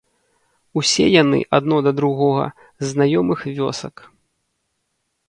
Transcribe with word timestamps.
Усе 0.79 1.03
яны, 1.23 1.39
адно 1.57 1.75
для 1.87 1.93
другога, 1.99 2.45
з 2.83 2.89
знаёмых 2.95 3.39
вёсак. 3.59 3.95